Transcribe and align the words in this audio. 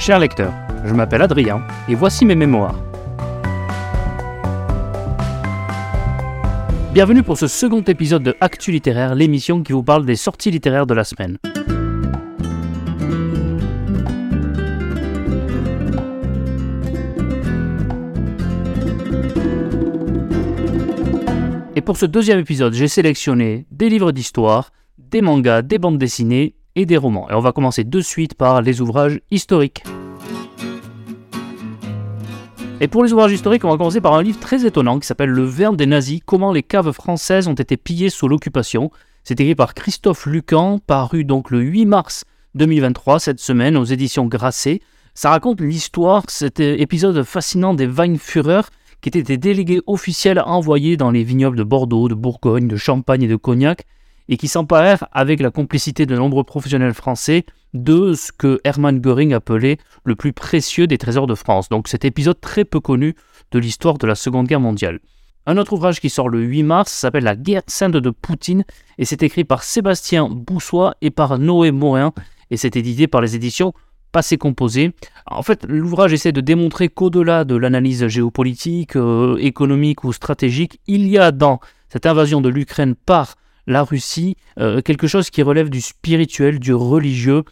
Cher 0.00 0.18
lecteur, 0.18 0.54
je 0.86 0.94
m'appelle 0.94 1.20
Adrien 1.20 1.62
et 1.86 1.94
voici 1.94 2.24
mes 2.24 2.34
mémoires. 2.34 2.74
Bienvenue 6.94 7.22
pour 7.22 7.36
ce 7.36 7.46
second 7.46 7.82
épisode 7.82 8.22
de 8.22 8.34
Actu 8.40 8.72
littéraire, 8.72 9.14
l'émission 9.14 9.62
qui 9.62 9.74
vous 9.74 9.82
parle 9.82 10.06
des 10.06 10.16
sorties 10.16 10.50
littéraires 10.50 10.86
de 10.86 10.94
la 10.94 11.04
semaine. 11.04 11.36
Et 21.76 21.82
pour 21.82 21.98
ce 21.98 22.06
deuxième 22.06 22.38
épisode, 22.38 22.72
j'ai 22.72 22.88
sélectionné 22.88 23.66
des 23.70 23.90
livres 23.90 24.12
d'histoire, 24.12 24.70
des 24.96 25.20
mangas, 25.20 25.60
des 25.60 25.78
bandes 25.78 25.98
dessinées 25.98 26.54
et 26.74 26.86
des 26.86 26.96
romans. 26.96 27.28
Et 27.28 27.34
on 27.34 27.40
va 27.40 27.52
commencer 27.52 27.84
de 27.84 28.00
suite 28.00 28.32
par 28.32 28.62
les 28.62 28.80
ouvrages 28.80 29.20
historiques. 29.30 29.82
Et 32.82 32.88
pour 32.88 33.04
les 33.04 33.12
ouvrages 33.12 33.32
historiques, 33.32 33.66
on 33.66 33.68
va 33.68 33.76
commencer 33.76 34.00
par 34.00 34.14
un 34.14 34.22
livre 34.22 34.40
très 34.40 34.64
étonnant 34.64 34.98
qui 34.98 35.06
s'appelle 35.06 35.28
Le 35.28 35.44
verbe 35.44 35.76
des 35.76 35.84
nazis, 35.84 36.22
comment 36.24 36.50
les 36.50 36.62
caves 36.62 36.92
françaises 36.92 37.46
ont 37.46 37.52
été 37.52 37.76
pillées 37.76 38.08
sous 38.08 38.26
l'occupation. 38.26 38.90
C'est 39.22 39.38
écrit 39.38 39.54
par 39.54 39.74
Christophe 39.74 40.24
Lucan, 40.24 40.78
paru 40.78 41.24
donc 41.24 41.50
le 41.50 41.60
8 41.60 41.84
mars 41.84 42.24
2023, 42.54 43.20
cette 43.20 43.38
semaine, 43.38 43.76
aux 43.76 43.84
éditions 43.84 44.24
Grasset. 44.24 44.80
Ça 45.12 45.28
raconte 45.28 45.60
l'histoire, 45.60 46.22
cet 46.28 46.58
épisode 46.60 47.22
fascinant 47.22 47.74
des 47.74 47.86
Weinführer, 47.86 48.62
qui 49.02 49.10
étaient 49.10 49.22
des 49.22 49.36
délégués 49.36 49.82
officiels 49.86 50.40
envoyés 50.40 50.96
dans 50.96 51.10
les 51.10 51.22
vignobles 51.22 51.58
de 51.58 51.64
Bordeaux, 51.64 52.08
de 52.08 52.14
Bourgogne, 52.14 52.66
de 52.66 52.76
Champagne 52.76 53.24
et 53.24 53.28
de 53.28 53.36
Cognac, 53.36 53.84
et 54.30 54.36
qui 54.36 54.48
s'emparèrent, 54.48 55.06
avec 55.12 55.40
la 55.40 55.50
complicité 55.50 56.06
de 56.06 56.16
nombreux 56.16 56.44
professionnels 56.44 56.94
français, 56.94 57.44
de 57.74 58.14
ce 58.14 58.32
que 58.32 58.60
Hermann 58.64 59.00
Göring 59.00 59.34
appelait 59.34 59.76
le 60.04 60.14
plus 60.14 60.32
précieux 60.32 60.86
des 60.86 60.98
trésors 60.98 61.26
de 61.26 61.34
France. 61.34 61.68
Donc 61.68 61.88
cet 61.88 62.04
épisode 62.04 62.40
très 62.40 62.64
peu 62.64 62.80
connu 62.80 63.16
de 63.50 63.58
l'histoire 63.58 63.98
de 63.98 64.06
la 64.06 64.14
Seconde 64.14 64.46
Guerre 64.46 64.60
mondiale. 64.60 65.00
Un 65.46 65.56
autre 65.56 65.72
ouvrage 65.72 66.00
qui 66.00 66.10
sort 66.10 66.28
le 66.28 66.42
8 66.42 66.62
mars 66.62 66.92
s'appelle 66.92 67.24
La 67.24 67.34
guerre 67.34 67.62
sainte 67.66 67.96
de 67.96 68.10
Poutine 68.10 68.64
et 68.98 69.04
c'est 69.04 69.22
écrit 69.22 69.44
par 69.44 69.64
Sébastien 69.64 70.28
Boussois 70.28 70.94
et 71.00 71.10
par 71.10 71.38
Noé 71.38 71.72
Morin 71.72 72.12
et 72.50 72.56
c'est 72.56 72.76
édité 72.76 73.08
par 73.08 73.20
les 73.20 73.34
éditions 73.34 73.72
Passé 74.12 74.38
Composé. 74.38 74.92
En 75.26 75.42
fait, 75.42 75.64
l'ouvrage 75.68 76.12
essaie 76.12 76.32
de 76.32 76.40
démontrer 76.40 76.88
qu'au-delà 76.88 77.44
de 77.44 77.56
l'analyse 77.56 78.06
géopolitique, 78.08 78.96
euh, 78.96 79.36
économique 79.38 80.04
ou 80.04 80.12
stratégique, 80.12 80.80
il 80.86 81.08
y 81.08 81.16
a 81.16 81.30
dans 81.30 81.60
cette 81.88 82.06
invasion 82.06 82.40
de 82.40 82.48
l'Ukraine 82.48 82.94
par 82.94 83.36
la 83.70 83.84
Russie, 83.84 84.36
euh, 84.58 84.82
quelque 84.82 85.06
chose 85.06 85.30
qui 85.30 85.42
relève 85.42 85.70
du 85.70 85.80
spirituel, 85.80 86.58
du 86.58 86.74
religieux. 86.74 87.44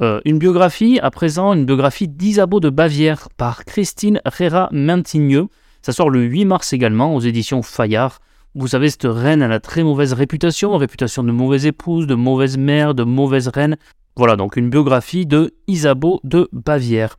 Euh, 0.00 0.20
une 0.24 0.38
biographie, 0.38 0.98
à 1.00 1.10
présent, 1.10 1.54
une 1.54 1.64
biographie 1.64 2.08
d'Isabeau 2.08 2.60
de 2.60 2.68
Bavière 2.68 3.28
par 3.36 3.64
Christine 3.64 4.20
Rera 4.26 4.68
Maintigneux. 4.72 5.46
Ça 5.80 5.92
sort 5.92 6.10
le 6.10 6.22
8 6.22 6.44
mars 6.46 6.72
également 6.72 7.14
aux 7.14 7.20
éditions 7.20 7.62
Fayard. 7.62 8.18
Vous 8.54 8.68
savez, 8.68 8.90
cette 8.90 9.06
reine 9.06 9.40
a 9.40 9.48
la 9.48 9.60
très 9.60 9.82
mauvaise 9.82 10.12
réputation, 10.12 10.76
réputation 10.76 11.22
de 11.22 11.32
mauvaise 11.32 11.64
épouse, 11.64 12.06
de 12.06 12.14
mauvaise 12.14 12.58
mère, 12.58 12.94
de 12.94 13.04
mauvaise 13.04 13.48
reine. 13.48 13.76
Voilà 14.16 14.36
donc 14.36 14.56
une 14.56 14.68
biographie 14.68 15.26
de 15.26 15.54
Isabeau 15.68 16.20
de 16.24 16.48
Bavière. 16.52 17.16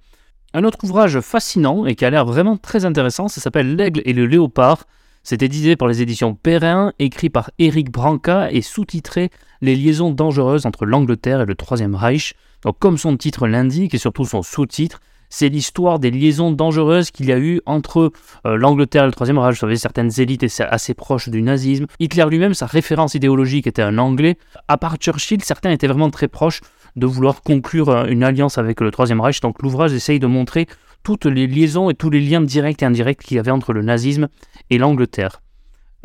Un 0.53 0.63
autre 0.63 0.77
ouvrage 0.83 1.19
fascinant 1.21 1.85
et 1.85 1.95
qui 1.95 2.05
a 2.05 2.09
l'air 2.09 2.25
vraiment 2.25 2.57
très 2.57 2.85
intéressant, 2.85 3.27
ça 3.27 3.41
s'appelle 3.41 3.75
L'Aigle 3.75 4.01
et 4.05 4.13
le 4.13 4.27
Léopard. 4.27 4.83
C'est 5.25 5.41
édité 5.41 5.77
par 5.77 5.87
les 5.87 6.01
éditions 6.01 6.35
Perrin, 6.35 6.91
écrit 6.99 7.29
par 7.29 7.49
Éric 7.57 7.89
Branca 7.89 8.51
et 8.51 8.61
sous-titré 8.61 9.29
Les 9.61 9.73
liaisons 9.73 10.11
dangereuses 10.11 10.65
entre 10.65 10.85
l'Angleterre 10.85 11.39
et 11.39 11.45
le 11.45 11.55
Troisième 11.55 11.95
Reich. 11.95 12.33
Donc 12.63 12.77
comme 12.77 12.97
son 12.97 13.15
titre 13.15 13.47
l'indique 13.47 13.93
et 13.93 13.97
surtout 13.97 14.25
son 14.25 14.43
sous-titre, 14.43 14.99
c'est 15.29 15.47
l'histoire 15.47 15.99
des 15.99 16.11
liaisons 16.11 16.51
dangereuses 16.51 17.09
qu'il 17.09 17.27
y 17.27 17.31
a 17.31 17.39
eu 17.39 17.61
entre 17.65 18.11
euh, 18.45 18.57
l'Angleterre 18.57 19.03
et 19.03 19.05
le 19.05 19.13
Troisième 19.13 19.37
Reich. 19.37 19.53
Vous 19.53 19.61
savez, 19.61 19.77
certaines 19.77 20.11
élites 20.19 20.43
étaient 20.43 20.63
assez 20.63 20.93
proches 20.93 21.29
du 21.29 21.41
nazisme. 21.41 21.85
Hitler 21.99 22.25
lui-même, 22.29 22.53
sa 22.53 22.65
référence 22.65 23.13
idéologique 23.15 23.65
était 23.65 23.81
un 23.81 23.99
Anglais. 23.99 24.37
À 24.67 24.77
part 24.77 24.97
Churchill, 24.97 25.41
certains 25.41 25.71
étaient 25.71 25.87
vraiment 25.87 26.09
très 26.09 26.27
proches 26.27 26.59
de 26.97 27.07
vouloir 27.07 27.43
conclure 27.43 27.89
euh, 27.89 28.05
une 28.07 28.23
alliance 28.23 28.57
avec 28.57 28.81
le 28.81 28.91
Troisième 28.91 29.21
Reich. 29.21 29.39
Donc 29.39 29.61
l'ouvrage 29.61 29.93
essaye 29.93 30.19
de 30.19 30.27
montrer 30.27 30.67
toutes 31.03 31.25
les 31.25 31.47
liaisons 31.47 31.89
et 31.89 31.93
tous 31.93 32.09
les 32.09 32.21
liens 32.21 32.41
directs 32.41 32.81
et 32.81 32.85
indirects 32.85 33.21
qu'il 33.21 33.37
y 33.37 33.39
avait 33.39 33.51
entre 33.51 33.73
le 33.73 33.81
nazisme 33.81 34.29
et 34.69 34.77
l'Angleterre. 34.77 35.41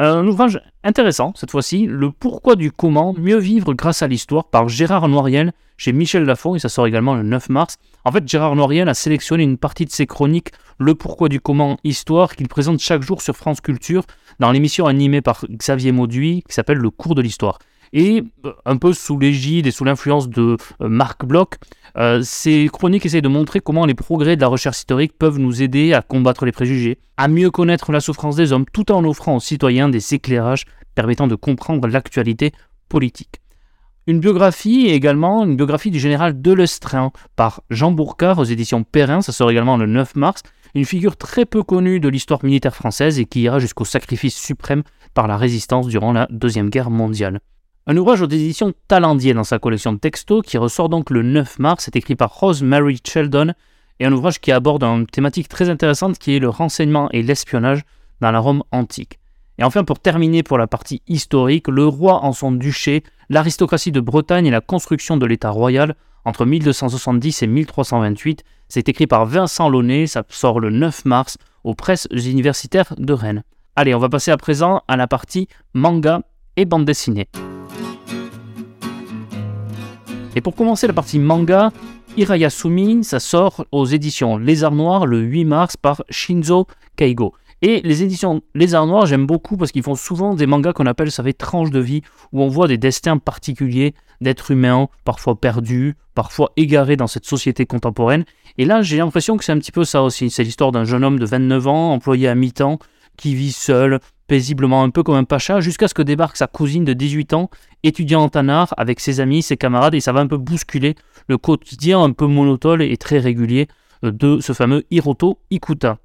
Un 0.00 0.24
ouvrage 0.28 0.60
intéressant, 0.84 1.32
cette 1.34 1.50
fois-ci, 1.50 1.86
Le 1.86 2.12
pourquoi 2.12 2.54
du 2.54 2.70
comment, 2.70 3.14
mieux 3.18 3.38
vivre 3.38 3.74
grâce 3.74 4.02
à 4.02 4.06
l'histoire, 4.06 4.44
par 4.44 4.68
Gérard 4.68 5.08
Noiriel, 5.08 5.52
chez 5.76 5.92
Michel 5.92 6.22
Lafon, 6.22 6.54
et 6.54 6.60
ça 6.60 6.68
sort 6.68 6.86
également 6.86 7.16
le 7.16 7.24
9 7.24 7.48
mars. 7.48 7.78
En 8.04 8.12
fait, 8.12 8.26
Gérard 8.28 8.54
Noiriel 8.54 8.88
a 8.88 8.94
sélectionné 8.94 9.42
une 9.42 9.58
partie 9.58 9.86
de 9.86 9.90
ses 9.90 10.06
chroniques, 10.06 10.52
Le 10.78 10.94
pourquoi 10.94 11.28
du 11.28 11.40
comment, 11.40 11.78
histoire, 11.82 12.36
qu'il 12.36 12.46
présente 12.46 12.78
chaque 12.78 13.02
jour 13.02 13.22
sur 13.22 13.36
France 13.36 13.60
Culture, 13.60 14.04
dans 14.38 14.52
l'émission 14.52 14.86
animée 14.86 15.20
par 15.20 15.44
Xavier 15.50 15.90
Mauduit, 15.90 16.44
qui 16.46 16.54
s'appelle 16.54 16.78
Le 16.78 16.90
cours 16.90 17.16
de 17.16 17.22
l'histoire. 17.22 17.58
Et 17.92 18.22
euh, 18.44 18.52
un 18.64 18.76
peu 18.76 18.92
sous 18.92 19.18
l'égide 19.18 19.66
et 19.66 19.70
sous 19.70 19.84
l'influence 19.84 20.28
de 20.28 20.56
euh, 20.80 20.88
Marc 20.88 21.24
Bloch, 21.24 21.54
euh, 21.96 22.20
ces 22.22 22.68
chroniques 22.72 23.06
essayent 23.06 23.22
de 23.22 23.28
montrer 23.28 23.60
comment 23.60 23.86
les 23.86 23.94
progrès 23.94 24.36
de 24.36 24.40
la 24.40 24.48
recherche 24.48 24.78
historique 24.78 25.16
peuvent 25.18 25.38
nous 25.38 25.62
aider 25.62 25.92
à 25.94 26.02
combattre 26.02 26.44
les 26.44 26.52
préjugés, 26.52 26.98
à 27.16 27.28
mieux 27.28 27.50
connaître 27.50 27.92
la 27.92 28.00
souffrance 28.00 28.36
des 28.36 28.52
hommes, 28.52 28.66
tout 28.72 28.92
en 28.92 29.04
offrant 29.04 29.36
aux 29.36 29.40
citoyens 29.40 29.88
des 29.88 30.14
éclairages 30.14 30.64
permettant 30.94 31.26
de 31.26 31.34
comprendre 31.34 31.88
l'actualité 31.88 32.52
politique. 32.88 33.40
Une 34.06 34.20
biographie 34.20 34.86
également, 34.86 35.44
une 35.44 35.56
biographie 35.56 35.90
du 35.90 36.00
général 36.00 36.40
Delestrin 36.40 37.12
par 37.36 37.60
Jean 37.68 37.92
Bourcard 37.92 38.38
aux 38.38 38.44
éditions 38.44 38.82
Perrin, 38.82 39.20
ça 39.20 39.32
sort 39.32 39.50
également 39.50 39.76
le 39.76 39.84
9 39.84 40.16
mars, 40.16 40.42
une 40.74 40.86
figure 40.86 41.16
très 41.16 41.44
peu 41.44 41.62
connue 41.62 42.00
de 42.00 42.08
l'histoire 42.08 42.42
militaire 42.42 42.74
française 42.74 43.18
et 43.18 43.26
qui 43.26 43.42
ira 43.42 43.58
jusqu'au 43.58 43.84
sacrifice 43.84 44.34
suprême 44.34 44.82
par 45.12 45.28
la 45.28 45.36
résistance 45.36 45.88
durant 45.88 46.12
la 46.12 46.26
Deuxième 46.30 46.70
Guerre 46.70 46.90
mondiale. 46.90 47.40
Un 47.90 47.96
ouvrage 47.96 48.20
aux 48.20 48.28
éditions 48.28 48.74
Talendier 48.86 49.32
dans 49.32 49.44
sa 49.44 49.58
collection 49.58 49.94
de 49.94 49.98
textos 49.98 50.44
qui 50.44 50.58
ressort 50.58 50.90
donc 50.90 51.08
le 51.08 51.22
9 51.22 51.58
mars, 51.58 51.84
c'est 51.86 51.96
écrit 51.96 52.16
par 52.16 52.38
Rosemary 52.38 53.00
Sheldon 53.02 53.54
et 53.98 54.04
un 54.04 54.12
ouvrage 54.12 54.40
qui 54.40 54.52
aborde 54.52 54.84
une 54.84 55.06
thématique 55.06 55.48
très 55.48 55.70
intéressante 55.70 56.18
qui 56.18 56.36
est 56.36 56.38
le 56.38 56.50
renseignement 56.50 57.08
et 57.12 57.22
l'espionnage 57.22 57.80
dans 58.20 58.30
la 58.30 58.40
Rome 58.40 58.62
antique. 58.72 59.18
Et 59.56 59.64
enfin, 59.64 59.84
pour 59.84 60.00
terminer 60.00 60.42
pour 60.42 60.58
la 60.58 60.66
partie 60.66 61.00
historique, 61.08 61.66
le 61.66 61.86
roi 61.86 62.22
en 62.24 62.34
son 62.34 62.52
duché, 62.52 63.04
l'aristocratie 63.30 63.90
de 63.90 64.00
Bretagne 64.00 64.44
et 64.44 64.50
la 64.50 64.60
construction 64.60 65.16
de 65.16 65.24
l'État 65.24 65.48
royal 65.48 65.94
entre 66.26 66.44
1270 66.44 67.42
et 67.42 67.46
1328, 67.46 68.44
c'est 68.68 68.90
écrit 68.90 69.06
par 69.06 69.24
Vincent 69.24 69.70
Launay, 69.70 70.06
ça 70.06 70.24
sort 70.28 70.60
le 70.60 70.68
9 70.68 71.06
mars 71.06 71.38
aux 71.64 71.74
presses 71.74 72.06
universitaires 72.12 72.92
de 72.98 73.14
Rennes. 73.14 73.44
Allez, 73.76 73.94
on 73.94 73.98
va 73.98 74.10
passer 74.10 74.30
à 74.30 74.36
présent 74.36 74.82
à 74.88 74.98
la 74.98 75.06
partie 75.06 75.48
manga 75.72 76.20
et 76.58 76.66
bande 76.66 76.84
dessinée. 76.84 77.28
Et 80.36 80.40
pour 80.40 80.54
commencer 80.54 80.86
la 80.86 80.92
partie 80.92 81.18
manga, 81.18 81.72
Irayasumi, 82.16 83.02
ça 83.02 83.20
sort 83.20 83.64
aux 83.72 83.86
éditions 83.86 84.36
Les 84.36 84.62
Arts 84.62 84.74
Noirs 84.74 85.06
le 85.06 85.20
8 85.20 85.44
mars 85.44 85.76
par 85.76 86.02
Shinzo 86.10 86.66
Keigo. 86.96 87.34
Et 87.60 87.80
les 87.82 88.04
éditions 88.04 88.42
Les 88.54 88.74
Arts 88.74 88.86
Noirs, 88.86 89.06
j'aime 89.06 89.26
beaucoup 89.26 89.56
parce 89.56 89.72
qu'ils 89.72 89.82
font 89.82 89.96
souvent 89.96 90.34
des 90.34 90.46
mangas 90.46 90.74
qu'on 90.74 90.86
appelle, 90.86 91.10
ça 91.10 91.24
fait 91.24 91.32
tranches 91.32 91.70
de 91.70 91.80
vie, 91.80 92.02
où 92.32 92.42
on 92.42 92.48
voit 92.48 92.68
des 92.68 92.78
destins 92.78 93.18
particuliers 93.18 93.94
d'êtres 94.20 94.52
humains, 94.52 94.88
parfois 95.04 95.40
perdus, 95.40 95.96
parfois 96.14 96.52
égarés 96.56 96.96
dans 96.96 97.06
cette 97.06 97.26
société 97.26 97.66
contemporaine. 97.66 98.24
Et 98.58 98.64
là, 98.64 98.82
j'ai 98.82 98.98
l'impression 98.98 99.36
que 99.36 99.44
c'est 99.44 99.52
un 99.52 99.58
petit 99.58 99.72
peu 99.72 99.84
ça 99.84 100.02
aussi. 100.02 100.30
C'est 100.30 100.44
l'histoire 100.44 100.72
d'un 100.72 100.84
jeune 100.84 101.04
homme 101.04 101.18
de 101.18 101.26
29 101.26 101.66
ans, 101.66 101.92
employé 101.92 102.28
à 102.28 102.34
mi-temps, 102.34 102.78
qui 103.18 103.34
vit 103.34 103.52
seul, 103.52 104.00
paisiblement 104.28 104.82
un 104.82 104.90
peu 104.90 105.02
comme 105.02 105.16
un 105.16 105.24
pacha, 105.24 105.60
jusqu'à 105.60 105.88
ce 105.88 105.94
que 105.94 106.02
débarque 106.02 106.36
sa 106.36 106.46
cousine 106.46 106.84
de 106.84 106.92
18 106.92 107.34
ans, 107.34 107.50
étudiante 107.82 108.36
en 108.36 108.48
art, 108.48 108.72
avec 108.76 109.00
ses 109.00 109.20
amis, 109.20 109.42
ses 109.42 109.56
camarades, 109.56 109.94
et 109.94 110.00
ça 110.00 110.12
va 110.12 110.20
un 110.20 110.26
peu 110.26 110.36
bousculer 110.36 110.94
le 111.28 111.36
quotidien 111.36 112.00
un 112.02 112.12
peu 112.12 112.26
monotone 112.26 112.80
et 112.80 112.96
très 112.96 113.18
régulier 113.18 113.68
euh, 114.04 114.12
de 114.12 114.40
ce 114.40 114.52
fameux 114.52 114.84
Hiroto 114.90 115.40
Ikuta. 115.50 115.98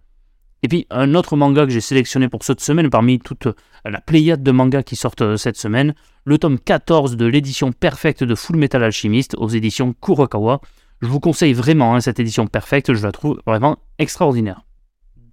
Et 0.64 0.70
puis 0.70 0.88
un 0.90 1.14
autre 1.14 1.36
manga 1.36 1.66
que 1.66 1.72
j'ai 1.72 1.82
sélectionné 1.82 2.30
pour 2.30 2.44
cette 2.44 2.62
semaine, 2.62 2.90
parmi 2.90 3.20
toute 3.20 3.48
la 3.86 4.00
pléiade 4.00 4.42
de 4.42 4.52
mangas 4.52 4.84
qui 4.84 4.96
sortent 4.96 5.22
euh, 5.22 5.38
cette 5.38 5.58
semaine, 5.58 5.94
le 6.26 6.38
tome 6.38 6.58
14 6.58 7.18
de 7.18 7.26
l'édition 7.26 7.74
perfecte 7.74 8.24
de 8.24 8.34
Full 8.34 8.56
Metal 8.56 8.84
Alchemist 8.84 9.36
aux 9.38 9.50
éditions 9.50 9.94
Kurokawa. 10.02 10.62
Je 11.02 11.08
vous 11.08 11.20
conseille 11.20 11.54
vraiment 11.54 11.96
hein, 11.96 12.00
cette 12.02 12.20
édition 12.22 12.48
perfecte, 12.48 12.94
je 12.94 13.04
la 13.04 13.12
trouve 13.12 13.42
vraiment 13.46 13.78
extraordinaire 14.00 14.64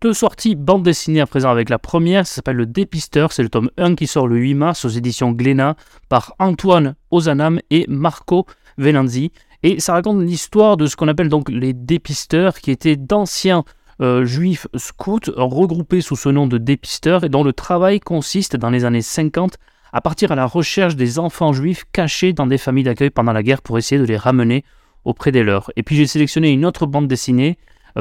deux 0.00 0.14
sorties 0.14 0.54
bande 0.54 0.82
dessinée 0.82 1.20
à 1.20 1.26
présent 1.26 1.50
avec 1.50 1.68
la 1.68 1.78
première, 1.78 2.26
ça 2.26 2.36
s'appelle 2.36 2.56
Le 2.56 2.64
Dépisteur, 2.64 3.32
c'est 3.32 3.42
le 3.42 3.50
tome 3.50 3.70
1 3.76 3.96
qui 3.96 4.06
sort 4.06 4.26
le 4.26 4.36
8 4.36 4.54
mars 4.54 4.84
aux 4.86 4.88
éditions 4.88 5.32
Glénat 5.32 5.76
par 6.08 6.34
Antoine 6.38 6.94
Ozanam 7.10 7.60
et 7.68 7.84
Marco 7.86 8.46
Venanzi. 8.78 9.30
Et 9.62 9.78
ça 9.78 9.92
raconte 9.92 10.22
l'histoire 10.22 10.78
de 10.78 10.86
ce 10.86 10.96
qu'on 10.96 11.08
appelle 11.08 11.28
donc 11.28 11.50
les 11.50 11.74
dépisteurs, 11.74 12.60
qui 12.60 12.70
étaient 12.70 12.96
d'anciens 12.96 13.64
euh, 14.00 14.24
juifs 14.24 14.66
scouts 14.74 15.20
regroupés 15.36 16.00
sous 16.00 16.16
ce 16.16 16.30
nom 16.30 16.46
de 16.46 16.56
dépisteurs 16.56 17.24
et 17.24 17.28
dont 17.28 17.44
le 17.44 17.52
travail 17.52 18.00
consiste 18.00 18.56
dans 18.56 18.70
les 18.70 18.86
années 18.86 19.02
50 19.02 19.58
à 19.92 20.00
partir 20.00 20.32
à 20.32 20.34
la 20.34 20.46
recherche 20.46 20.96
des 20.96 21.18
enfants 21.18 21.52
juifs 21.52 21.84
cachés 21.92 22.32
dans 22.32 22.46
des 22.46 22.58
familles 22.58 22.84
d'accueil 22.84 23.10
pendant 23.10 23.32
la 23.32 23.42
guerre 23.42 23.60
pour 23.60 23.76
essayer 23.76 24.00
de 24.00 24.06
les 24.06 24.16
ramener 24.16 24.64
auprès 25.04 25.30
des 25.30 25.42
leurs. 25.42 25.70
Et 25.76 25.82
puis 25.82 25.96
j'ai 25.96 26.06
sélectionné 26.06 26.50
une 26.50 26.64
autre 26.64 26.86
bande 26.86 27.06
dessinée 27.06 27.58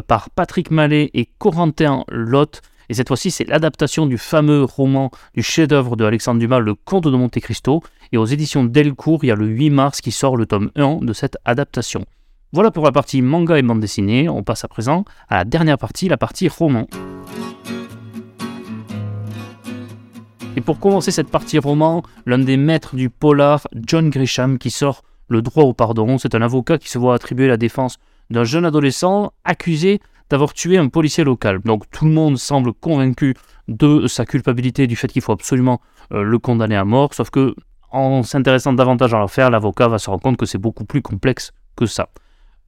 par 0.07 0.30
Patrick 0.30 0.71
Mallet 0.71 1.09
et 1.13 1.27
Corentin 1.38 2.03
Lotte. 2.09 2.62
Et 2.89 2.95
cette 2.95 3.07
fois-ci, 3.07 3.30
c'est 3.30 3.47
l'adaptation 3.47 4.07
du 4.07 4.18
fameux 4.18 4.63
roman 4.63 5.12
du 5.36 5.44
chef-d'œuvre 5.44 5.95
de 5.95 6.06
Alexandre 6.06 6.39
Dumas, 6.39 6.59
Le 6.59 6.74
Comte 6.74 7.06
de 7.06 7.15
Monte 7.15 7.39
Cristo. 7.39 7.83
Et 8.12 8.18
aux 8.18 8.25
éditions 8.25 8.63
Delcourt, 8.63 9.24
il 9.24 9.27
y 9.27 9.31
a 9.31 9.36
le 9.36 9.45
8 9.45 9.69
mars 9.69 10.01
qui 10.01 10.12
sort 10.12 10.36
le 10.36 10.47
tome 10.47 10.71
1 10.75 10.97
de 11.01 11.13
cette 11.13 11.38
adaptation. 11.45 12.06
Voilà 12.51 12.71
pour 12.71 12.83
la 12.83 12.91
partie 12.91 13.21
manga 13.21 13.59
et 13.59 13.62
bande 13.62 13.80
dessinée. 13.80 14.27
On 14.27 14.41
passe 14.41 14.63
à 14.63 14.68
présent 14.68 15.06
à 15.30 15.38
la 15.38 15.45
dernière 15.45 15.77
partie, 15.77 16.09
la 16.09 16.18
partie 16.18 16.47
roman. 16.47 16.88
Et 20.56 20.62
pour 20.62 20.80
commencer 20.80 21.12
cette 21.12 21.30
partie 21.30 21.59
roman, 21.59 22.01
l'un 22.25 22.39
des 22.39 22.57
maîtres 22.57 22.95
du 22.95 23.12
polar, 23.12 23.68
John 23.75 24.09
Grisham, 24.09 24.57
qui 24.57 24.71
sort 24.71 25.03
Le 25.27 25.44
droit 25.44 25.63
au 25.63 25.74
pardon. 25.74 26.18
C'est 26.18 26.33
un 26.33 26.41
avocat 26.41 26.80
qui 26.80 26.89
se 26.89 26.97
voit 26.97 27.13
attribuer 27.13 27.47
la 27.47 27.57
défense 27.57 28.00
d'un 28.30 28.44
jeune 28.44 28.66
adolescent 28.66 29.34
accusé 29.44 30.00
d'avoir 30.30 30.54
tué 30.54 30.78
un 30.78 30.88
policier 30.90 31.24
local. 31.24 31.60
Donc 31.66 31.90
tout 31.90 32.06
le 32.06 32.12
monde 32.12 32.38
semble 32.38 32.74
convaincu 32.74 33.36
de 33.68 34.08
sa 34.08 34.26
culpabilité, 34.26 34.88
du 34.88 34.96
fait 34.96 35.08
qu'il 35.08 35.22
faut 35.22 35.31
absolument 35.31 35.81
euh, 36.12 36.24
le 36.24 36.40
condamner 36.40 36.76
à 36.76 36.86
mort, 36.86 37.14
sauf 37.14 37.30
que 37.30 37.56
en 37.92 38.22
s'intéressant 38.22 38.74
davantage 38.74 39.14
à 39.14 39.20
l'affaire, 39.20 39.50
l'avocat 39.50 39.88
va 39.88 39.98
se 39.98 40.10
rendre 40.10 40.22
compte 40.22 40.38
que 40.38 40.46
c'est 40.46 40.60
beaucoup 40.60 40.86
plus 40.86 41.02
complexe 41.02 41.54
que 41.76 41.88
ça. 41.88 42.10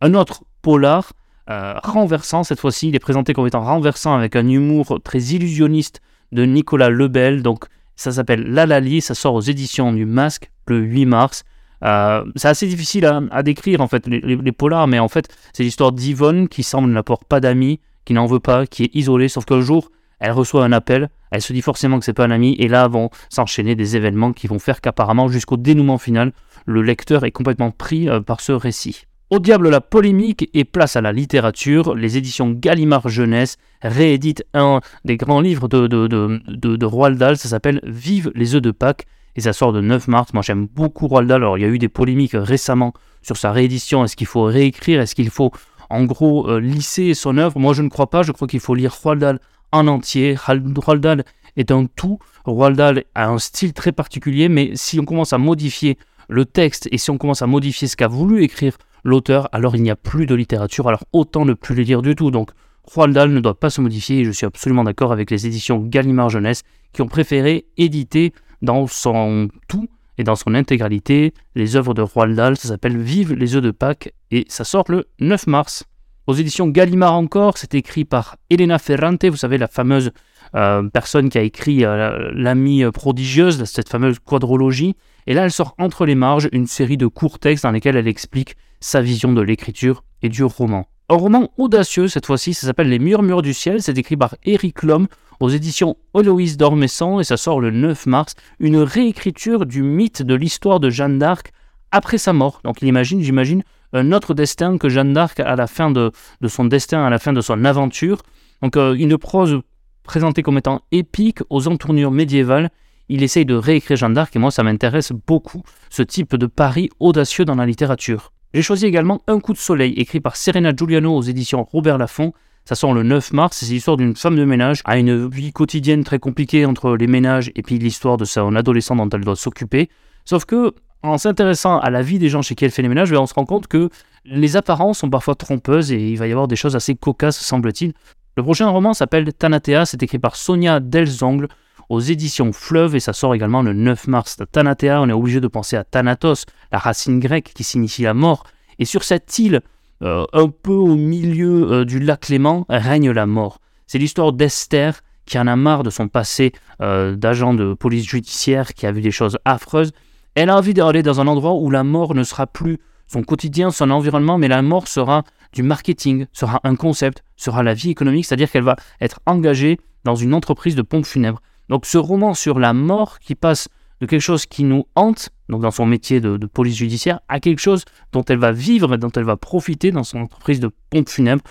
Un 0.02 0.16
autre 0.16 0.44
polar, 0.64 1.14
euh, 1.50 1.76
renversant 1.84 2.44
cette 2.44 2.60
fois-ci, 2.60 2.90
il 2.90 2.96
est 2.96 3.00
présenté 3.00 3.34
comme 3.34 3.46
étant 3.46 3.64
renversant 3.64 4.16
avec 4.16 4.36
un 4.36 4.48
humour 4.48 5.00
très 5.04 5.20
illusionniste 5.20 6.02
de 6.32 6.46
Nicolas 6.46 6.90
Lebel. 6.90 7.44
Donc 7.44 7.66
ça 7.96 8.12
s'appelle 8.12 8.52
Lalali, 8.52 9.02
ça 9.02 9.14
sort 9.14 9.36
aux 9.36 9.42
éditions 9.42 9.94
du 9.94 10.06
Masque 10.06 10.50
le 10.68 10.80
8 10.80 11.06
mars. 11.06 11.44
Euh, 11.84 12.24
c'est 12.36 12.48
assez 12.48 12.68
difficile 12.68 13.06
à, 13.06 13.44
décrire 13.44 13.82
en 13.82 13.88
fait 13.88 14.08
les, 14.08 14.52
polars, 14.52 14.88
mais 14.88 15.00
en 15.00 15.08
fait 15.08 15.28
c'est 15.54 15.64
l'histoire 15.64 15.92
d'Yvonne 15.92 16.48
qui 16.48 16.64
semble 16.64 16.92
n'apporte 16.92 17.26
pas 17.26 17.40
d'amis, 17.40 17.80
qui 18.06 18.14
n'en 18.14 18.26
veut 18.26 18.40
pas, 18.40 18.68
qui 18.68 18.84
est 18.84 18.96
isolée, 18.96 19.28
sauf 19.28 19.46
qu'un 19.46 19.62
jour 19.62 19.90
elle 20.20 20.32
reçoit 20.32 20.64
un 20.64 20.72
appel, 20.72 21.10
elle 21.32 21.42
se 21.42 21.52
dit 21.52 21.62
forcément 21.62 21.98
que 21.98 22.06
c'est 22.06 22.14
pas 22.14 22.26
un 22.26 22.32
ami, 22.32 22.56
et 22.60 22.68
là 22.68 22.88
vont 22.88 23.10
s'enchaîner 23.30 23.76
des 23.76 23.96
événements 23.96 24.34
qui 24.34 24.48
vont 24.48 24.60
faire 24.60 24.80
qu'apparemment 24.80 25.28
jusqu'au 25.28 25.58
dénouement 25.58 25.98
final, 25.98 26.32
le 26.66 26.84
lecteur 26.84 27.26
est 27.26 27.32
complètement 27.32 27.72
pris 27.72 28.08
euh, 28.08 28.22
par 28.22 28.42
ce 28.42 28.52
récit. 28.52 29.06
Au 29.32 29.40
diable 29.40 29.70
la 29.70 29.80
polémique 29.80 30.50
et 30.54 30.66
place 30.66 30.98
à 30.98 31.02
la 31.02 31.14
littérature, 31.14 31.96
les 31.96 32.18
éditions 32.18 32.52
Gallimard 32.52 33.08
Jeunesse 33.08 33.58
rééditent 33.82 34.44
un 34.54 34.82
des 35.06 35.16
grands 35.16 35.40
livres 35.40 35.70
de, 35.70 35.88
de, 35.88 36.08
de, 36.48 36.86
Roald 36.86 37.18
Dahl, 37.18 37.38
ça 37.38 37.48
s'appelle 37.48 37.80
Vive 37.84 38.32
les 38.36 38.56
œufs 38.56 38.62
de 38.62 38.72
Pâques, 38.72 39.06
et 39.36 39.42
ça 39.42 39.54
sort 39.54 39.74
de 39.74 39.82
9 39.82 40.08
mars. 40.08 40.34
Moi 40.34 40.44
j'aime 40.44 40.68
beaucoup 40.68 41.08
Roald 41.08 41.32
alors 41.32 41.58
il 41.58 41.62
y 41.62 41.66
a 41.66 41.70
eu 41.70 41.78
des 41.78 41.90
polémiques 41.90 42.36
récemment 42.36 42.94
sur 43.22 43.38
sa 43.38 43.52
réédition, 43.52 44.04
est-ce 44.04 44.16
qu'il 44.16 44.28
faut 44.28 44.44
réécrire, 44.44 45.02
est-ce 45.02 45.16
qu'il 45.16 45.30
faut 45.30 45.52
en 45.90 46.06
gros 46.06 46.50
euh, 46.50 46.60
lisser 46.60 47.14
son 47.14 47.38
œuvre? 47.38 47.60
Moi 47.60 47.74
je 47.74 47.82
ne 47.82 47.90
crois 47.90 48.10
pas, 48.10 48.24
je 48.24 48.32
crois 48.32 48.48
qu'il 48.48 48.60
faut 48.60 48.76
lire 48.76 48.94
Roald 48.94 49.40
en 49.72 49.88
entier. 49.88 50.36
Roald 50.38 51.26
est 51.58 51.72
un 51.72 51.86
tout, 51.86 52.20
Roald 52.46 52.80
a 52.80 53.28
un 53.28 53.40
style 53.40 53.74
très 53.74 53.92
particulier, 53.92 54.50
mais 54.50 54.72
si 54.76 55.00
on 55.00 55.06
commence 55.06 55.34
à 55.34 55.38
modifier 55.38 55.98
le 56.30 56.46
texte 56.46 56.88
et 56.92 56.98
si 56.98 57.12
on 57.12 57.18
commence 57.18 57.42
à 57.42 57.48
modifier 57.48 57.88
ce 57.88 57.96
qu'a 57.96 58.08
voulu 58.08 58.44
écrire 58.44 58.78
l'auteur, 59.04 59.50
alors 59.52 59.76
il 59.76 59.84
n'y 59.84 59.92
a 59.92 59.96
plus 59.96 60.26
de 60.26 60.36
littérature, 60.36 60.88
alors 60.88 61.04
autant 61.12 61.46
ne 61.46 61.54
plus 61.54 61.76
le 61.76 61.84
lire 61.84 62.02
du 62.02 62.16
tout. 62.16 62.32
Donc 62.32 62.52
Roald 62.84 63.16
ne 63.18 63.40
doit 63.40 63.60
pas 63.60 63.70
se 63.70 63.82
modifier. 63.82 64.20
Et 64.20 64.26
je 64.26 64.32
suis 64.32 64.46
absolument 64.46 64.84
d'accord 64.84 65.12
avec 65.12 65.32
les 65.32 65.46
éditions 65.46 65.80
Gallimard 65.80 66.30
Jeunesse 66.30 66.64
qui 66.94 67.02
ont 67.02 67.08
préféré 67.08 67.66
éditer 67.78 68.34
dans 68.62 68.88
son 68.88 69.50
tout 69.68 69.88
et 70.18 70.24
dans 70.24 70.36
son 70.36 70.54
intégralité 70.56 71.34
les 71.56 71.76
œuvres 71.76 71.94
de 71.94 72.02
Roald 72.02 72.36
Dahl. 72.36 72.58
Ça 72.58 72.68
s'appelle 72.68 72.98
Vive 72.98 73.34
les 73.34 73.56
œufs 73.56 73.62
de 73.62 73.72
Pâques 73.72 74.14
et 74.30 74.46
ça 74.50 74.64
sort 74.64 74.86
le 74.90 75.08
9 75.20 75.48
mars. 75.48 75.86
Aux 76.28 76.34
éditions 76.34 76.68
Gallimard 76.68 77.14
encore, 77.14 77.58
c'est 77.58 77.74
écrit 77.74 78.06
par 78.06 78.38
Elena 78.50 78.78
Ferrante, 78.78 79.26
vous 79.26 79.38
savez, 79.38 79.58
la 79.58 79.68
fameuse 79.68 80.12
euh, 80.56 80.84
personne 80.84 81.30
qui 81.30 81.38
a 81.38 81.42
écrit 81.42 81.84
euh, 81.84 82.32
L'amie 82.34 82.84
prodigieuse, 82.92 83.64
cette 83.64 83.90
fameuse 83.90 84.20
quadrologie. 84.20 84.96
Et 85.28 85.34
là, 85.34 85.44
elle 85.46 85.52
sort 85.52 85.76
entre 85.78 86.06
les 86.06 86.16
marges 86.16 86.50
une 86.52 86.68
série 86.68 86.98
de 86.98 87.08
courts 87.08 87.40
textes 87.40 87.64
dans 87.64 87.72
lesquels 87.72 87.96
elle 87.96 88.08
explique 88.08 88.56
sa 88.80 89.02
vision 89.02 89.34
de 89.34 89.42
l'écriture 89.42 90.04
et 90.22 90.30
du 90.30 90.44
roman. 90.44 90.88
Un 91.12 91.18
roman 91.18 91.52
audacieux 91.58 92.08
cette 92.08 92.26
fois-ci, 92.26 92.54
ça 92.54 92.66
s'appelle 92.66 92.88
Les 92.88 92.98
Murmures 92.98 93.42
du 93.42 93.54
ciel, 93.54 93.82
c'est 93.82 93.98
écrit 93.98 94.16
par 94.16 94.38
Eric 94.46 94.82
Lhomme 94.82 95.10
aux 95.42 95.50
éditions 95.50 95.98
Héloïse 96.18 96.56
d'Ormesson 96.56 97.20
et 97.20 97.26
ça 97.26 97.36
sort 97.36 97.60
le 97.60 97.70
9 97.70 98.06
mars, 98.06 98.36
une 98.62 98.78
réécriture 98.78 99.66
du 99.66 99.84
mythe 99.84 100.22
de 100.22 100.34
l'histoire 100.36 100.80
de 100.80 100.90
Jeanne 100.90 101.20
d'Arc 101.20 101.52
après 101.92 102.18
sa 102.18 102.32
mort. 102.32 102.62
Donc 102.64 102.82
il 102.82 102.88
imagine, 102.88 103.20
j'imagine, 103.20 103.62
un 103.92 104.14
autre 104.14 104.34
destin 104.34 104.78
que 104.78 104.88
Jeanne 104.88 105.12
d'Arc 105.12 105.42
à 105.42 105.58
la 105.58 105.68
fin 105.68 105.92
de, 105.92 106.14
son 106.48 106.64
destin, 106.64 107.04
à 107.04 107.10
la 107.10 107.20
fin 107.20 107.34
de 107.34 107.42
son 107.42 107.66
aventure. 107.66 108.22
Donc 108.62 108.78
euh, 108.78 108.94
une 108.94 109.18
prose 109.18 109.60
présentée 110.04 110.44
comme 110.44 110.60
étant 110.60 110.80
épique 110.94 111.40
aux 111.50 111.68
entournures 111.68 112.12
médiévales 112.12 112.70
il 113.10 113.22
essaye 113.22 113.44
de 113.46 113.56
réécrire 113.56 113.98
Jeanne 113.98 114.14
d'Arc 114.14 114.34
et 114.38 114.40
moi 114.40 114.50
ça 114.50 114.64
m'intéresse 114.64 115.12
beaucoup, 115.12 115.62
ce 115.90 116.04
type 116.04 116.38
de 116.38 116.46
pari 116.46 116.90
audacieux 117.02 117.44
dans 117.44 117.56
la 117.56 117.66
littérature. 117.66 118.32
J'ai 118.54 118.62
choisi 118.62 118.86
également 118.86 119.22
Un 119.28 119.40
coup 119.40 119.54
de 119.54 119.58
soleil, 119.58 119.94
écrit 119.94 120.20
par 120.20 120.36
Serena 120.36 120.76
Giuliano 120.76 121.16
aux 121.16 121.22
éditions 121.22 121.64
Robert 121.64 121.98
Laffont. 121.98 122.34
Ça 122.66 122.76
sort 122.76 122.94
le 122.94 123.02
9 123.02 123.32
mars, 123.32 123.58
c'est 123.58 123.74
l'histoire 123.74 123.96
d'une 123.96 124.14
femme 124.14 124.36
de 124.36 124.44
ménage 124.44 124.82
à 124.84 124.98
une 124.98 125.30
vie 125.30 125.54
quotidienne 125.54 126.04
très 126.04 126.20
compliquée 126.20 126.66
entre 126.66 126.98
les 126.98 127.08
ménages 127.08 127.52
et 127.56 127.62
puis 127.62 127.80
l'histoire 127.80 128.18
de 128.18 128.26
son 128.26 128.54
adolescent 128.58 128.98
dont 128.98 129.08
elle 129.08 129.24
doit 129.24 129.38
s'occuper. 129.38 129.90
Sauf 130.26 130.44
que, 130.44 130.74
en 131.02 131.18
s'intéressant 131.18 131.80
à 131.80 131.90
la 131.90 132.02
vie 132.02 132.20
des 132.20 132.28
gens 132.28 132.42
chez 132.42 132.56
qui 132.56 132.66
elle 132.66 132.72
fait 132.72 132.82
les 132.82 132.90
ménages, 132.90 133.10
ben, 133.10 133.20
on 133.20 133.26
se 133.26 133.34
rend 133.34 133.46
compte 133.46 133.68
que 133.68 133.90
les 134.26 134.58
apparences 134.58 135.00
sont 135.00 135.10
parfois 135.10 135.36
trompeuses 135.36 135.94
et 135.94 136.10
il 136.12 136.18
va 136.18 136.28
y 136.28 136.32
avoir 136.32 136.50
des 136.50 136.58
choses 136.58 136.76
assez 136.76 136.94
cocasses, 136.94 137.40
semble-t-il. 137.40 137.94
Le 138.38 138.44
prochain 138.44 138.70
roman 138.70 138.94
s'appelle 138.94 139.34
Tanatea, 139.34 139.86
c'est 139.86 140.02
écrit 140.04 140.20
par 140.20 140.38
Sonia 140.38 140.80
Delzongle 140.80 141.50
aux 141.90 142.00
éditions 142.00 142.54
Fleuve 142.54 142.96
et 142.96 143.02
ça 143.02 143.12
sort 143.12 143.36
également 143.36 143.62
le 143.62 143.74
9 143.74 144.08
mars. 144.08 144.38
Thanatea, 144.50 145.02
on 145.02 145.10
est 145.10 145.14
obligé 145.14 145.42
de 145.42 145.48
penser 145.50 145.76
à 145.76 145.84
Thanatos, 145.84 146.46
la 146.72 146.78
racine 146.78 147.20
grecque 147.20 147.52
qui 147.54 147.66
signifie 147.66 148.04
la 148.04 148.14
mort. 148.14 148.44
Et 148.80 148.86
sur 148.86 149.04
cette 149.04 149.38
île, 149.38 149.60
euh, 150.02 150.26
un 150.32 150.48
peu 150.48 150.72
au 150.72 150.96
milieu 150.96 151.72
euh, 151.72 151.86
du 151.86 152.00
lac 152.00 152.30
Léman, 152.30 152.66
règne 152.70 153.12
la 153.12 153.26
mort. 153.26 153.60
C'est 153.86 153.98
l'histoire 153.98 154.32
d'Esther 154.32 155.02
qui 155.26 155.38
en 155.38 155.48
a 155.48 155.58
marre 155.58 155.84
de 155.84 155.90
son 155.90 156.08
passé 156.08 156.54
euh, 156.82 157.18
d'agent 157.18 157.54
de 157.54 157.74
police 157.74 158.06
judiciaire, 158.06 158.74
qui 158.74 158.86
a 158.86 158.94
vu 158.94 159.02
des 159.02 159.12
choses 159.12 159.38
affreuses. 159.44 159.92
Elle 160.36 160.50
a 160.50 160.58
envie 160.58 160.74
d'aller 160.74 161.04
dans 161.04 161.20
un 161.20 161.28
endroit 161.28 161.56
où 161.56 161.70
la 161.70 161.84
mort 161.84 162.16
ne 162.16 162.24
sera 162.24 162.48
plus 162.48 162.80
son 163.08 163.24
quotidien, 163.24 163.72
son 163.72 163.92
environnement, 163.92 164.38
mais 164.38 164.48
la 164.48 164.62
mort 164.62 164.88
sera 164.88 165.24
du 165.54 165.64
marketing, 165.64 166.26
sera 166.34 166.60
un 166.64 166.76
concept, 166.76 167.24
sera 167.36 167.64
la 167.64 167.74
vie 167.74 167.90
économique, 167.90 168.26
c'est-à-dire 168.26 168.52
qu'elle 168.52 168.64
va 168.64 168.76
être 169.00 169.20
engagée 169.26 169.80
dans 170.04 170.16
une 170.16 170.34
entreprise 170.34 170.76
de 170.76 170.82
pompes 170.82 171.06
funèbres. 171.06 171.42
Donc 171.70 171.86
ce 171.86 171.98
roman 171.98 172.34
sur 172.34 172.60
la 172.60 172.74
mort 172.74 173.20
qui 173.20 173.36
passe 173.36 173.68
de 174.02 174.08
quelque 174.08 174.22
chose 174.22 174.46
qui 174.46 174.64
nous 174.64 174.86
hante, 174.96 175.30
donc 175.48 175.62
dans 175.62 175.72
son 175.72 175.86
métier 175.86 176.20
de, 176.20 176.38
police 176.48 176.76
judiciaire, 176.76 177.20
à 177.30 177.40
quelque 177.40 177.60
chose 177.60 177.86
dont 178.12 178.24
elle 178.24 178.40
va 178.40 178.52
vivre 178.52 178.96
et 178.96 178.98
dont 178.98 179.12
elle 179.12 179.24
va 179.24 179.38
profiter 179.38 179.92
dans 179.92 180.04
son 180.04 180.20
entreprise 180.20 180.60
de 180.60 180.72
pompe 180.90 181.08
funèbre. 181.08 181.44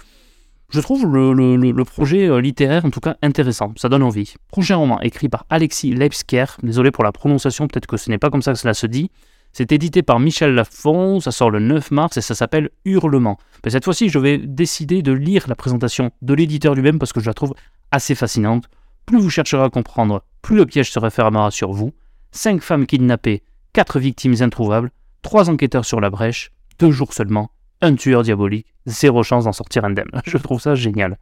Je 0.71 0.81
trouve 0.81 1.07
le, 1.07 1.85
projet 1.85 2.29
euh, 2.29 2.41
littéraire 2.41 2.85
en 2.85 2.91
tout 2.91 3.01
cas 3.01 3.17
intéressant, 3.23 3.73
ça 3.77 3.89
donne 3.89 4.03
envie. 4.03 4.35
Prochain 4.49 4.77
roman 4.77 5.01
écrit 5.01 5.29
par 5.29 5.47
Alexis 5.49 5.95
Leipsker, 5.95 6.45
désolé 6.63 6.91
pour 6.91 7.03
la 7.03 7.13
prononciation, 7.13 7.67
peut-être 7.67 7.87
que 7.87 7.97
ce 7.97 8.11
n'est 8.11 8.19
pas 8.19 8.31
comme 8.31 8.43
ça 8.43 8.53
que 8.53 8.59
cela 8.59 8.75
se 8.75 8.87
dit. 8.87 9.11
C'est 9.53 9.73
édité 9.73 10.03
par 10.03 10.21
Michel 10.21 10.55
Lafon, 10.55 11.21
ça 11.21 11.33
sort 11.33 11.51
le 11.51 11.59
9 11.59 11.91
mars 11.91 12.17
et 12.17 12.21
ça 12.21 12.35
s'appelle 12.35 12.71
Hurlement. 12.85 13.39
Mais 13.65 13.71
cette 13.71 13.85
fois-ci, 13.85 14.09
je 14.09 14.19
vais 14.19 14.39
décider 14.39 15.03
de 15.03 15.13
lire 15.13 15.47
la 15.49 15.57
présentation 15.57 16.13
de 16.23 16.35
l'éditeur 16.35 16.75
lui-même 16.75 16.99
parce 16.99 17.13
que 17.13 17.21
je 17.21 17.27
la 17.27 17.35
trouve 17.35 17.55
assez 17.91 18.15
fascinante. 18.15 18.65
Plus 19.07 19.19
vous 19.19 19.31
chercherez 19.31 19.65
à 19.65 19.71
comprendre, 19.71 20.23
plus 20.41 20.57
le 20.57 20.67
piège 20.67 20.93
se 20.93 20.99
refermera 20.99 21.51
sur 21.51 21.73
vous. 21.73 21.93
Cinq 22.31 22.63
femmes 22.63 22.87
kidnappées, 22.87 23.43
quatre 23.73 23.99
victimes 23.99 24.37
introuvables, 24.41 24.93
trois 25.23 25.51
enquêteurs 25.51 25.85
sur 25.85 26.01
la 26.01 26.11
brèche, 26.11 26.53
deux 26.79 26.93
jours 26.93 27.13
seulement, 27.13 27.51
un 27.81 27.97
tueur 27.97 28.23
diabolique, 28.23 28.73
zéro 28.87 29.25
chance 29.25 29.45
d'en 29.45 29.53
sortir 29.53 29.85
indemne. 29.85 30.11
Je 30.25 30.39
trouve 30.39 30.61
ça 30.61 30.77
génial. 30.77 31.19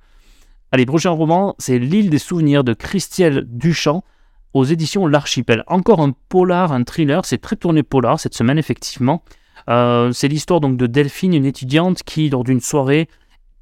Allez, 0.71 0.85
prochain 0.85 1.11
roman, 1.11 1.55
c'est 1.59 1.79
L'île 1.79 2.11
des 2.11 2.19
souvenirs 2.19 2.63
de 2.63 2.75
Christiel 2.75 3.47
Duchamp 3.49 4.05
aux 4.59 4.65
éditions 4.65 5.07
L'Archipel. 5.07 5.65
Encore 5.67 6.01
un 6.01 6.13
polar, 6.29 6.73
un 6.73 6.85
thriller, 6.85 7.25
c'est 7.25 7.39
très 7.39 7.57
tourné 7.57 7.83
polar 7.83 8.21
cette 8.21 8.35
semaine 8.35 8.59
effectivement. 8.59 9.23
Euh, 9.69 10.13
c'est 10.13 10.29
l'histoire 10.29 10.61
donc 10.61 10.77
de 10.77 10.87
Delphine, 10.87 11.35
une 11.35 11.45
étudiante 11.45 12.03
qui, 12.03 12.29
lors 12.29 12.45
d'une 12.45 12.61
soirée, 12.61 13.09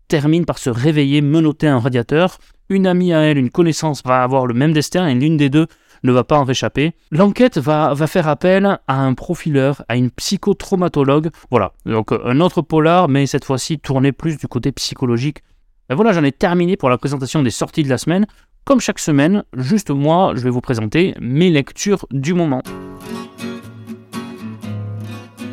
termine 0.09 0.45
par 0.45 0.59
se 0.59 0.71
réveiller, 0.71 1.21
menotter 1.21 1.67
un 1.67 1.79
radiateur. 1.79 2.39
Une 2.69 2.87
amie 2.87 3.13
à 3.13 3.21
elle, 3.21 3.39
une 3.39 3.51
connaissance 3.51 4.03
va 4.05 4.23
avoir 4.23 4.47
le 4.47 4.55
même 4.55 4.73
destin 4.73 5.07
et 5.07 5.15
l'une 5.15 5.37
des 5.37 5.51
deux 5.51 5.67
ne 6.03 6.13
va 6.13 6.25
pas 6.25 6.39
en 6.39 6.45
réchapper. 6.45 6.93
L'enquête 7.11 7.59
va, 7.59 7.95
va, 7.95 8.07
faire 8.07 8.29
appel 8.29 8.79
à 8.87 9.01
un 9.01 9.15
profileur, 9.15 9.85
à 9.89 9.97
une 9.97 10.11
psychotraumatologue. 10.11 11.31
Voilà, 11.51 11.73
donc 11.85 12.13
un 12.13 12.41
autre 12.41 12.63
polar, 12.63 13.09
mais 13.09 13.27
cette 13.27 13.45
fois-ci 13.45 13.79
tourné 13.79 14.13
plus 14.13 14.37
du 14.37 14.47
côté 14.47 14.73
psychologique. 14.73 15.43
Et 15.91 15.95
voilà, 15.95 16.13
j'en 16.13 16.25
ai 16.25 16.33
terminé 16.33 16.77
pour 16.77 16.91
la 16.91 16.99
présentation 16.99 17.43
des 17.43 17.51
sorties 17.51 17.83
de 17.83 17.89
la 17.89 17.99
semaine. 17.99 18.27
Comme 18.67 18.81
chaque 18.81 18.99
semaine, 18.99 19.45
juste 19.57 19.91
moi, 19.91 20.33
je 20.35 20.41
vais 20.41 20.51
vous 20.51 20.61
présenter 20.61 21.15
mes 21.21 21.51
lectures 21.51 22.05
du 22.11 22.35
moment. 22.35 22.63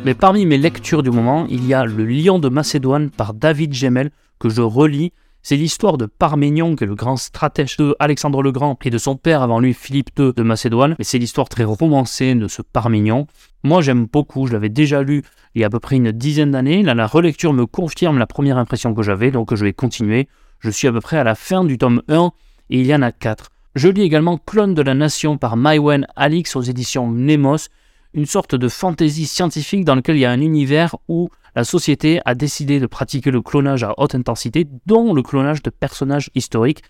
Mais 0.04 0.14
parmi 0.14 0.44
mes 0.46 0.58
lectures 0.58 1.04
du 1.04 1.12
moment, 1.12 1.46
il 1.48 1.64
y 1.64 1.74
a 1.74 1.84
Le 1.84 2.04
Lion 2.04 2.40
de 2.40 2.48
Macédoine 2.48 3.10
par 3.10 3.32
David 3.32 3.72
Gemmel 3.72 4.10
que 4.40 4.48
je 4.48 4.62
relis. 4.62 5.12
C'est 5.42 5.54
l'histoire 5.54 5.96
de 5.96 6.06
Parménion, 6.06 6.74
qui 6.74 6.82
est 6.82 6.88
le 6.88 6.96
grand 6.96 7.16
stratège 7.16 7.76
de 7.76 7.94
Alexandre 8.00 8.42
le 8.42 8.50
Grand 8.50 8.76
et 8.84 8.90
de 8.90 8.98
son 8.98 9.14
père 9.14 9.42
avant 9.42 9.60
lui, 9.60 9.74
Philippe 9.74 10.10
II 10.18 10.32
de 10.34 10.42
Macédoine. 10.42 10.96
Mais 10.98 11.04
c'est 11.04 11.18
l'histoire 11.18 11.48
très 11.48 11.62
romancée 11.62 12.34
de 12.34 12.48
ce 12.48 12.62
Parménion. 12.62 13.28
Moi, 13.62 13.80
j'aime 13.80 14.06
beaucoup. 14.06 14.48
Je 14.48 14.54
l'avais 14.54 14.70
déjà 14.70 15.04
lu 15.04 15.22
il 15.54 15.60
y 15.60 15.62
a 15.62 15.68
à 15.68 15.70
peu 15.70 15.78
près 15.78 15.94
une 15.94 16.10
dizaine 16.10 16.50
d'années. 16.50 16.82
Là, 16.82 16.94
la 16.94 17.06
relecture 17.06 17.52
me 17.52 17.64
confirme 17.64 18.18
la 18.18 18.26
première 18.26 18.58
impression 18.58 18.92
que 18.92 19.04
j'avais, 19.04 19.30
donc 19.30 19.54
je 19.54 19.64
vais 19.64 19.72
continuer. 19.72 20.26
Je 20.58 20.70
suis 20.70 20.88
à 20.88 20.92
peu 20.92 21.00
près 21.00 21.18
à 21.18 21.22
la 21.22 21.36
fin 21.36 21.62
du 21.62 21.78
tome 21.78 22.02
1 22.08 22.32
et 22.70 22.80
il 22.80 22.86
y 22.86 22.94
en 22.94 23.02
a 23.02 23.12
4. 23.12 23.50
Je 23.74 23.88
lis 23.88 24.02
également 24.02 24.38
Clone 24.38 24.74
de 24.74 24.82
la 24.82 24.94
Nation 24.94 25.36
par 25.36 25.56
Maïwen 25.56 26.06
Alix 26.14 26.54
aux 26.54 26.62
éditions 26.62 27.10
Nemos, 27.10 27.68
une 28.14 28.26
sorte 28.26 28.54
de 28.54 28.68
fantaisie 28.68 29.26
scientifique 29.26 29.84
dans 29.84 29.96
lequel 29.96 30.16
il 30.16 30.20
y 30.20 30.24
a 30.24 30.30
un 30.30 30.40
univers 30.40 30.96
où 31.08 31.28
la 31.56 31.64
société 31.64 32.20
a 32.24 32.34
décidé 32.34 32.80
de 32.80 32.86
pratiquer 32.86 33.30
le 33.30 33.42
clonage 33.42 33.84
à 33.84 33.94
haute 33.96 34.14
intensité, 34.14 34.66
dont 34.86 35.12
le 35.12 35.22
clonage 35.22 35.62
de 35.62 35.70
personnages 35.70 36.30
historiques. 36.34 36.82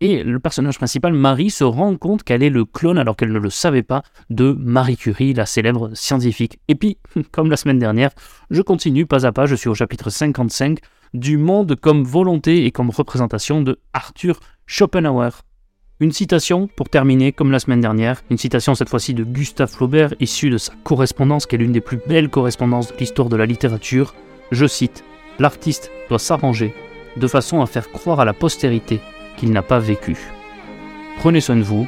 Et 0.00 0.24
le 0.24 0.40
personnage 0.40 0.78
principal, 0.78 1.12
Marie, 1.12 1.50
se 1.50 1.62
rend 1.62 1.96
compte 1.96 2.24
qu'elle 2.24 2.42
est 2.42 2.50
le 2.50 2.64
clone, 2.64 2.98
alors 2.98 3.14
qu'elle 3.14 3.30
ne 3.30 3.38
le 3.38 3.50
savait 3.50 3.84
pas, 3.84 4.02
de 4.30 4.52
Marie 4.58 4.96
Curie, 4.96 5.32
la 5.32 5.46
célèbre 5.46 5.90
scientifique. 5.94 6.58
Et 6.66 6.74
puis, 6.74 6.98
comme 7.30 7.50
la 7.50 7.56
semaine 7.56 7.78
dernière, 7.78 8.10
je 8.50 8.62
continue 8.62 9.06
pas 9.06 9.26
à 9.26 9.32
pas, 9.32 9.46
je 9.46 9.54
suis 9.54 9.68
au 9.68 9.74
chapitre 9.74 10.10
55 10.10 10.80
du 11.14 11.36
monde 11.36 11.76
comme 11.76 12.04
volonté 12.04 12.64
et 12.64 12.72
comme 12.72 12.90
représentation 12.90 13.60
de 13.60 13.78
Arthur 13.92 14.40
Schopenhauer. 14.66 15.42
Une 16.00 16.12
citation 16.12 16.66
pour 16.66 16.88
terminer, 16.88 17.32
comme 17.32 17.52
la 17.52 17.58
semaine 17.58 17.80
dernière, 17.80 18.22
une 18.30 18.38
citation 18.38 18.74
cette 18.74 18.88
fois-ci 18.88 19.14
de 19.14 19.24
Gustave 19.24 19.70
Flaubert, 19.70 20.14
issue 20.18 20.50
de 20.50 20.58
sa 20.58 20.72
correspondance, 20.82 21.46
qui 21.46 21.54
est 21.54 21.58
l'une 21.58 21.72
des 21.72 21.80
plus 21.80 22.00
belles 22.06 22.28
correspondances 22.28 22.92
de 22.92 22.98
l'histoire 22.98 23.28
de 23.28 23.36
la 23.36 23.46
littérature. 23.46 24.14
Je 24.50 24.66
cite 24.66 25.04
L'artiste 25.38 25.90
doit 26.08 26.18
s'arranger 26.18 26.74
de 27.16 27.26
façon 27.26 27.60
à 27.60 27.66
faire 27.66 27.90
croire 27.90 28.20
à 28.20 28.24
la 28.24 28.32
postérité 28.32 29.00
qu'il 29.36 29.52
n'a 29.52 29.62
pas 29.62 29.78
vécu. 29.78 30.16
Prenez 31.18 31.40
soin 31.40 31.56
de 31.56 31.62
vous, 31.62 31.86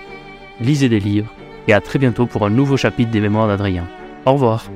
lisez 0.61 0.89
des 0.89 1.01
livres, 1.01 1.33
et 1.67 1.73
à 1.73 1.81
très 1.81 1.99
bientôt 1.99 2.27
pour 2.27 2.45
un 2.45 2.51
nouveau 2.51 2.77
chapitre 2.77 3.11
des 3.11 3.21
Mémoires 3.21 3.49
d'Adrien. 3.49 3.89
Au 4.27 4.33
revoir. 4.35 4.71